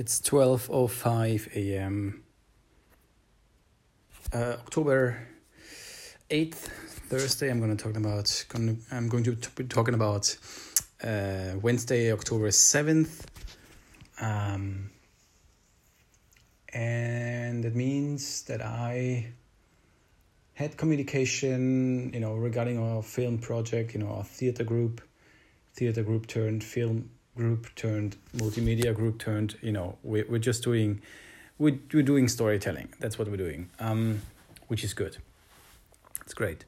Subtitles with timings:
[0.00, 2.22] It's 12:05 a.m.
[4.32, 5.28] Uh, October
[6.30, 6.54] 8th,
[7.10, 7.50] Thursday.
[7.50, 10.34] I'm going to talk about gonna, I'm going to be talking about
[11.04, 13.26] uh, Wednesday, October 7th.
[14.22, 14.88] Um,
[16.72, 19.34] and it means that I
[20.54, 25.02] had communication, you know, regarding our film project, you know, our theater group,
[25.74, 31.00] theater group turned film group turned multimedia group turned you know we're, we're just doing
[31.58, 32.88] we're, we're doing storytelling.
[33.00, 34.22] That's what we're doing um,
[34.68, 35.18] which is good.
[36.22, 36.64] It's great.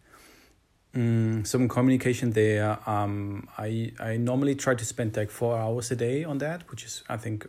[0.95, 5.97] Mm, some communication there um, I, I normally try to spend like four hours a
[5.97, 7.49] day on that which is i think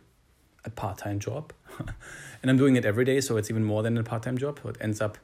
[0.64, 1.52] a part-time job.
[2.42, 4.60] And i'm doing it every day so it's even more than a part-time job.
[4.64, 5.18] So it ends up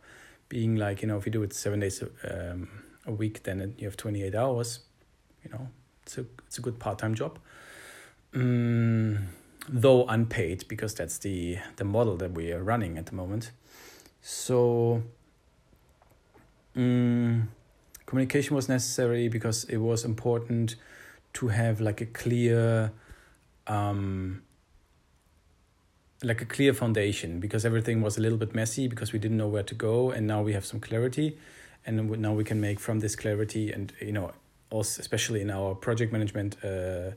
[0.50, 2.70] being like you know if you do it seven days um,
[3.06, 4.80] a week then you have 28 hours
[5.44, 5.70] you know
[6.04, 7.40] it's a, it's a good part-time job
[8.34, 9.26] Mm,
[9.68, 13.52] though unpaid because that's the the model that we are running at the moment.
[14.22, 15.04] So
[16.76, 17.48] mm,
[18.06, 20.76] communication was necessary because it was important
[21.34, 22.92] to have like a clear
[23.68, 24.44] um,
[26.24, 29.48] like a clear foundation because everything was a little bit messy because we didn't know
[29.48, 31.38] where to go and now we have some clarity
[31.86, 34.32] and now we can make from this clarity and you know
[34.70, 37.12] also especially in our project management uh,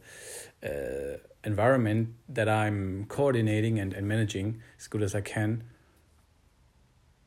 [0.64, 5.64] uh, environment that I'm coordinating and, and managing as good as I can.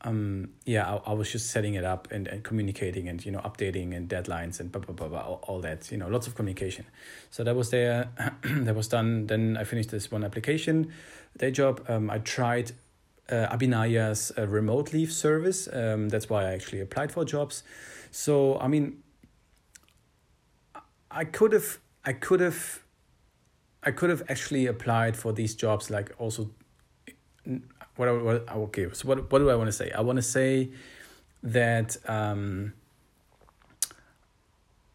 [0.02, 3.40] Um, yeah, I, I was just setting it up and, and communicating and, you know,
[3.40, 6.34] updating and deadlines and blah, blah, blah, blah, all, all that, you know, lots of
[6.34, 6.86] communication.
[7.30, 8.10] So that was there,
[8.44, 9.26] that was done.
[9.26, 10.92] Then I finished this one application,
[11.38, 11.84] day job.
[11.88, 12.72] Um, I tried
[13.28, 15.68] uh, Abhinaya's uh, Remote Leaf service.
[15.72, 17.64] Um, that's why I actually applied for jobs.
[18.12, 19.02] So, I mean,
[21.16, 22.80] I could have, I could have
[23.86, 26.50] I could have actually applied for these jobs like also
[27.94, 30.22] what, I, what okay so what what do I want to say I want to
[30.22, 30.70] say
[31.42, 32.74] that um,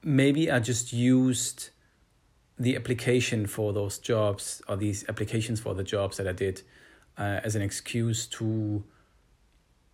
[0.04, 1.70] maybe I just used
[2.60, 6.62] the application for those jobs or these applications for the jobs that I did
[7.18, 8.84] uh, as an excuse to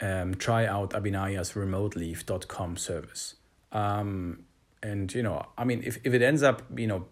[0.01, 3.35] um, try out Abhinaya's remoteleaf.com service.
[3.71, 4.46] Um,
[4.83, 7.05] and, you know, I mean, if, if it ends up, you know,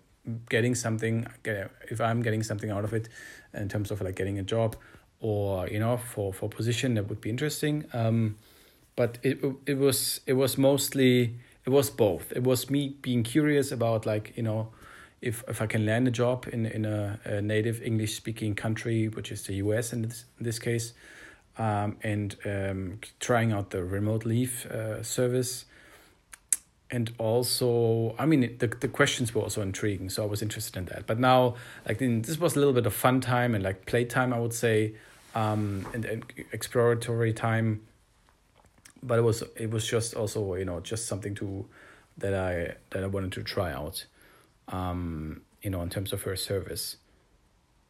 [0.49, 3.09] getting something if i'm getting something out of it
[3.53, 4.75] in terms of like getting a job
[5.19, 8.35] or you know for for position that would be interesting um
[8.95, 12.31] but it it was it was mostly it was both.
[12.31, 14.69] It was me being curious about like you know
[15.21, 19.07] if if i can land a job in in a, a native english speaking country
[19.07, 20.93] which is the us in this, in this case
[21.57, 25.63] um, and um, trying out the Remote Leaf uh, service
[26.91, 30.85] and also i mean the, the questions were also intriguing so i was interested in
[30.85, 31.07] that.
[31.07, 31.55] But now
[31.87, 34.93] like this was a little bit of fun time and like playtime i would say
[35.33, 37.81] um and, and exploratory time.
[39.03, 41.65] But it was it was just also you know just something to
[42.17, 44.05] that i that i wanted to try out
[44.69, 46.97] um you know in terms of her service.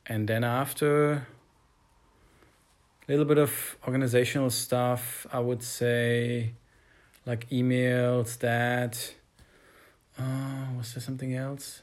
[0.08, 1.28] And then after
[3.08, 6.54] a little bit of organizational stuff i would say
[7.26, 9.14] like emails that
[10.18, 11.82] uh, was there something else?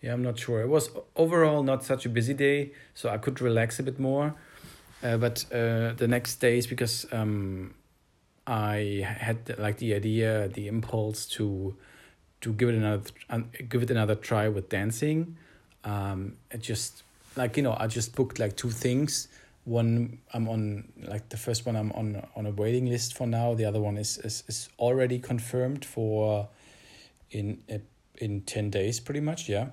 [0.00, 0.60] Yeah i'm not sure.
[0.62, 4.34] It was overall not such a busy day so i could relax a bit more.
[5.02, 7.74] Uh, but uh, the next days because um,
[8.46, 11.76] i had like the idea the impulse to
[12.40, 13.02] to give it another
[13.68, 15.36] give it another try with dancing.
[15.84, 17.02] Um, it just
[17.36, 19.28] like you know i just booked like two things
[19.64, 23.54] one i'm on like the first one i'm on on a waiting list for now.
[23.54, 26.48] The other one is is, is already confirmed for
[27.30, 27.62] in
[28.18, 29.68] in 10 days pretty much yeah.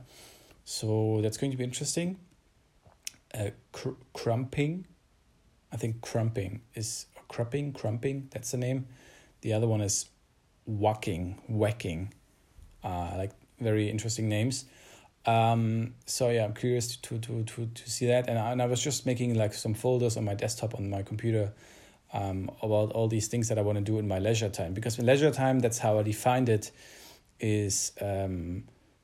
[0.63, 2.17] So that's going to be interesting.
[3.33, 4.85] Uh cr- krumping.
[5.71, 8.87] I think krumping is krumping krumping that's the name.
[9.41, 10.07] The other one is
[10.67, 12.13] waacking waacking.
[12.83, 14.65] Uh like very interesting names
[15.29, 18.65] um, so yeah, I'm curious to to to to see that, and I, and I
[18.65, 21.51] was just making like some folders on my desktop on my computer
[22.13, 24.73] um, about all these things that I want to do in my leisure time.
[24.73, 26.71] Because in leisure time, that's how I defined it,
[27.39, 28.63] is um,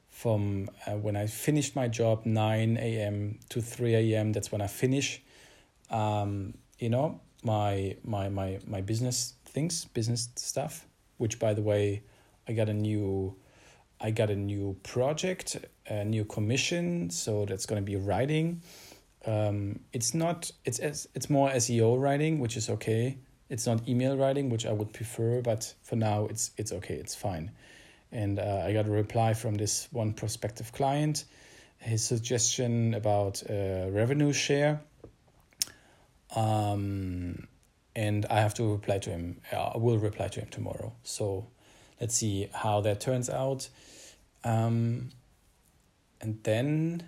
[0.10, 3.38] from uh, when I finished my job nine a.m.
[3.50, 4.34] to three a.m.
[4.34, 5.22] That's when I finish,
[5.92, 10.88] um, you know, my my my my business things, business stuff.
[11.18, 12.04] Which, by the way,
[12.48, 13.36] I got a new
[14.00, 15.58] I got a new project,
[15.88, 18.62] a new commission, so that's going to be writing.
[19.26, 23.18] Um, it's not it's it's more SEO writing, which is okay.
[23.50, 27.16] It's not email writing, which I would prefer, but for now it's it's okay, it's
[27.16, 27.52] fine.
[28.12, 31.26] And uh, I got a reply from this one prospective client.
[31.80, 34.82] his suggestion about uh, revenue share.
[36.36, 37.48] Um,
[37.96, 39.42] and I have to reply to him.
[39.52, 40.94] I will reply to him tomorrow.
[41.04, 41.48] So
[42.00, 43.70] let's see how that turns out.
[44.44, 45.10] Um,
[46.22, 47.04] and then,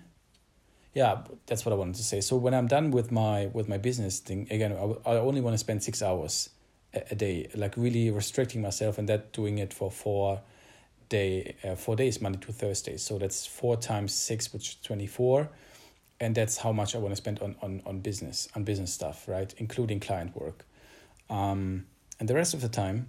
[0.94, 2.20] yeah, that's what I wanted to say.
[2.20, 5.54] So when I'm done with my with my business thing again, I, I only want
[5.54, 6.50] to spend six hours
[6.94, 10.40] a, a day, like really restricting myself, and that doing it for four
[11.08, 12.96] day uh, four days, Monday to Thursday.
[12.96, 15.48] So that's four times six, which is twenty four
[16.20, 19.28] and that's how much I want to spend on on on business on business stuff,
[19.28, 20.64] right, including client work.
[21.30, 21.86] Um,
[22.18, 23.08] and the rest of the time,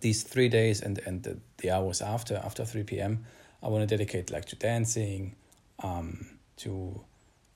[0.00, 3.24] these three days and and the, the hours after after three p.m.,
[3.62, 5.36] I want to dedicate like to dancing,
[5.82, 6.26] um,
[6.58, 7.00] to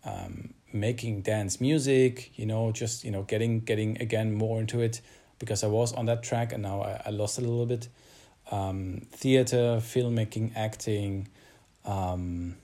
[0.05, 2.39] um, making dance music.
[2.39, 5.01] You know, just you know getting getting again more into it
[5.39, 7.89] because I was on that track and now I, I lost a little bit.
[8.51, 11.29] Um, theater, filmmaking, acting.
[11.85, 12.57] Um,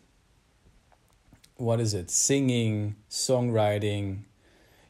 [1.56, 2.10] what is it?
[2.10, 4.24] Singing, songwriting,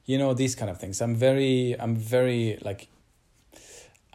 [0.07, 2.89] you know these kind of things i'm very i'm very like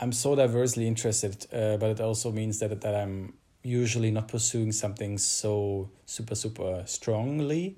[0.01, 3.33] i'm so diversely interested uh, but it also means that that i'm
[3.63, 7.77] usually not pursuing something so super super strongly.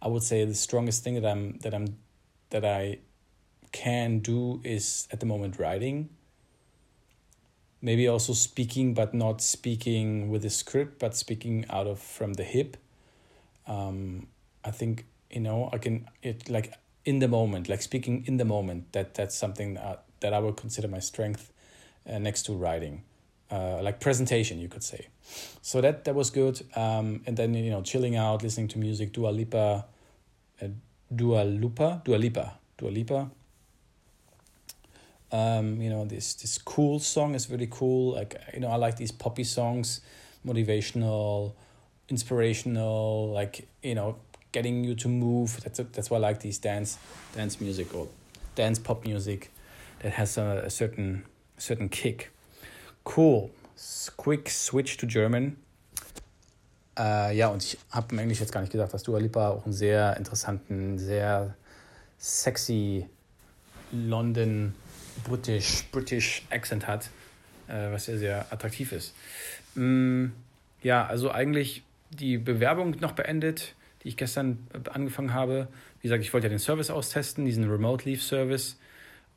[0.00, 1.96] I would say the strongest thing that i'm that i'm
[2.50, 2.98] that i
[3.70, 6.10] can do is at the moment writing.
[7.80, 12.44] Maybe also speaking but not speaking with a script but speaking out of from the
[12.44, 12.76] hip.
[13.66, 14.26] Um,
[14.64, 16.74] i think you know i can it like
[17.04, 18.92] in the moment, like speaking in the moment.
[18.92, 21.51] That that's something that, that I would consider my strength
[22.08, 23.02] uh, next to writing,
[23.50, 25.08] uh, like presentation, you could say.
[25.62, 26.62] So that that was good.
[26.74, 29.84] Um, and then you know, chilling out, listening to music, Dua Lipa,
[30.60, 30.66] uh,
[31.14, 33.30] Dua Lipa, Dua Lipa, Dua Lipa.
[35.30, 38.14] Um, you know, this this cool song is really cool.
[38.14, 40.00] Like you know, I like these poppy songs,
[40.46, 41.54] motivational,
[42.08, 43.30] inspirational.
[43.32, 44.16] Like you know,
[44.52, 45.60] getting you to move.
[45.62, 46.98] That's a, that's why I like these dance
[47.34, 48.08] dance music or
[48.54, 49.50] dance pop music
[50.00, 51.24] that has a, a certain
[51.66, 52.30] certain kick.
[53.04, 53.50] Cool.
[54.16, 55.56] Quick switch to German.
[56.98, 59.64] Äh, ja, und ich habe im Englisch jetzt gar nicht gesagt, dass Dua Lipa auch
[59.64, 61.54] einen sehr interessanten, sehr
[62.18, 63.06] sexy
[63.90, 64.74] London
[65.24, 67.10] British British Accent hat,
[67.68, 69.14] äh, was sehr sehr attraktiv ist.
[69.74, 70.26] Mm,
[70.82, 75.68] ja, also eigentlich die Bewerbung noch beendet die ich gestern äh, angefangen habe.
[76.00, 78.78] Wie gesagt, ich wollte ja den Service austesten, diesen Remote Leave Service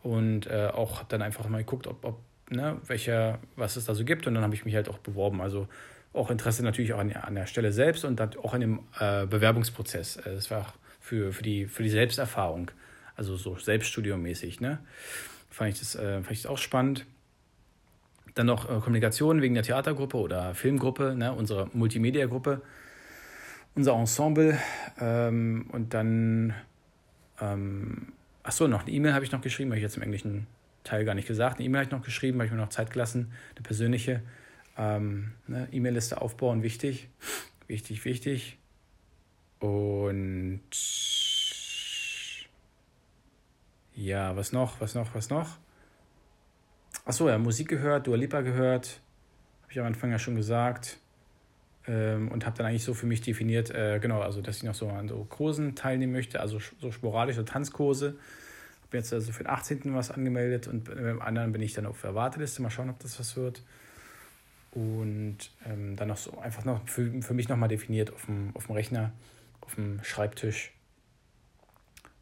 [0.05, 2.19] und äh, auch dann einfach mal geguckt, ob, ob
[2.49, 5.41] ne, welcher, was es da so gibt und dann habe ich mich halt auch beworben.
[5.41, 5.67] Also
[6.13, 9.25] auch Interesse natürlich auch an, an der Stelle selbst und dann auch in dem äh,
[9.25, 10.17] Bewerbungsprozess.
[10.17, 12.71] Äh, das war für, für, die, für die Selbsterfahrung,
[13.15, 14.61] also so selbststudiomäßig.
[14.61, 14.79] Ne?
[15.49, 17.05] Fand, ich das, äh, fand ich das auch spannend.
[18.35, 22.61] Dann noch äh, Kommunikation wegen der Theatergruppe oder Filmgruppe, ne, unserer Multimedia-Gruppe
[23.75, 24.57] unser Ensemble
[24.99, 26.53] ähm, und dann,
[27.41, 28.13] ähm,
[28.45, 30.45] ach so, noch eine E-Mail habe ich noch geschrieben, habe ich jetzt im englischen
[30.83, 31.57] Teil gar nicht gesagt.
[31.57, 34.21] Eine E-Mail habe ich noch geschrieben, habe ich mir noch Zeit gelassen, eine persönliche.
[34.77, 37.09] Ähm, ne, E-Mail-Liste aufbauen, wichtig,
[37.67, 38.57] wichtig, wichtig.
[39.59, 40.61] Und
[43.95, 45.57] ja, was noch, was noch, was noch?
[47.05, 48.99] Achso, ja, Musik gehört, Dua Lipa gehört,
[49.63, 50.97] habe ich am Anfang ja schon gesagt
[51.87, 54.75] ähm, und habe dann eigentlich so für mich definiert, äh, genau, also dass ich noch
[54.75, 58.15] so an so Kursen teilnehmen möchte, also so sporadische Tanzkurse.
[58.85, 59.93] Habe jetzt also für den 18.
[59.95, 62.61] was angemeldet und beim anderen bin ich dann auf der Warteliste.
[62.61, 63.63] Mal schauen, ob das was wird.
[64.71, 68.67] Und ähm, dann noch so einfach noch für, für mich nochmal definiert auf dem, auf
[68.67, 69.11] dem Rechner,
[69.61, 70.73] auf dem Schreibtisch,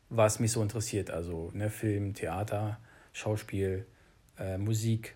[0.10, 1.10] was mich so interessiert.
[1.10, 2.80] Also ne, Film, Theater,
[3.12, 3.86] Schauspiel,
[4.38, 5.16] äh, Musik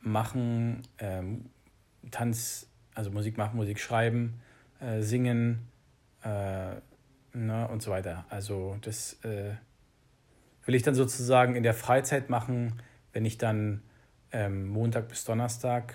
[0.00, 1.46] machen, ähm,
[2.10, 4.40] Tanz, also Musik machen, Musik schreiben,
[4.80, 5.68] äh, singen
[6.22, 6.74] äh,
[7.32, 8.24] ne, und so weiter.
[8.28, 9.54] Also das äh,
[10.64, 12.80] will ich dann sozusagen in der Freizeit machen,
[13.12, 13.82] wenn ich dann
[14.30, 15.94] ähm, Montag bis Donnerstag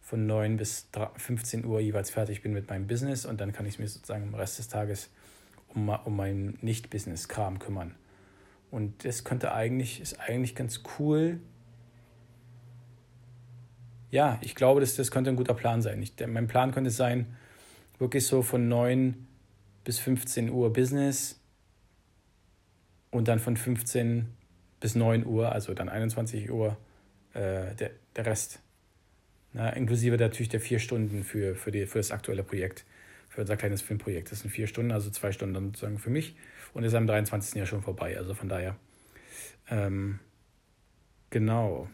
[0.00, 3.78] von 9 bis 15 Uhr jeweils fertig bin mit meinem Business und dann kann ich
[3.78, 5.10] mich sozusagen im Rest des Tages
[5.68, 7.94] um, um meinen Nicht-Business-Kram kümmern.
[8.70, 11.40] Und das könnte eigentlich, ist eigentlich ganz cool,
[14.10, 16.00] ja, ich glaube, das, das könnte ein guter Plan sein.
[16.00, 17.34] Ich, mein Plan könnte sein,
[17.98, 19.26] wirklich so von 9
[19.82, 21.40] bis 15 Uhr Business
[23.14, 24.26] und dann von 15
[24.80, 26.76] bis 9 Uhr, also dann 21 Uhr,
[27.32, 28.60] äh, der, der Rest.
[29.52, 32.84] Na, inklusive natürlich der vier Stunden für, für, die, für das aktuelle Projekt,
[33.28, 34.32] für unser kleines Filmprojekt.
[34.32, 36.34] Das sind vier Stunden, also zwei Stunden sozusagen für mich
[36.72, 37.54] und ist am 23.
[37.54, 38.18] Jahr schon vorbei.
[38.18, 38.74] Also von daher,
[39.70, 40.18] ähm,
[41.30, 41.88] genau.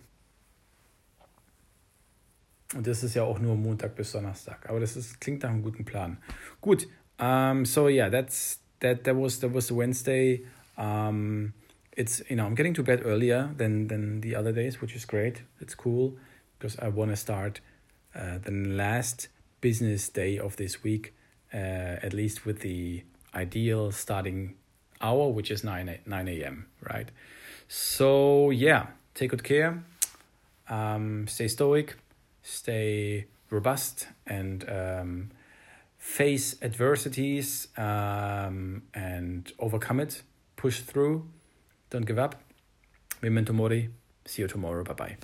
[2.74, 4.70] Und das ist ja auch nur Montag bis Donnerstag.
[4.70, 6.16] Aber das ist, klingt nach einem guten Plan.
[6.62, 6.88] Gut.
[7.18, 9.04] Um, so yeah, that's that.
[9.04, 10.46] That was that was Wednesday.
[10.80, 11.54] Um,
[11.96, 15.04] it's you know I'm getting to bed earlier than than the other days, which is
[15.04, 15.42] great.
[15.60, 16.16] It's cool
[16.58, 17.60] because I want to start
[18.14, 19.28] uh, the last
[19.60, 21.14] business day of this week,
[21.54, 24.54] uh, at least with the ideal starting
[25.00, 27.10] hour, which is 9, 9 a.m., right?
[27.68, 29.82] So, yeah, take good care,
[30.68, 31.96] um, stay stoic,
[32.42, 35.30] stay robust, and um,
[35.96, 40.22] face adversities um, and overcome it,
[40.60, 41.26] push through,
[41.88, 42.34] don't give up.
[43.22, 43.88] Memento mori.
[44.26, 44.84] See you tomorrow.
[44.84, 45.16] Bye bye.